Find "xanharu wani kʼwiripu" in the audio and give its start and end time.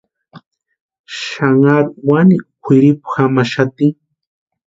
1.19-3.07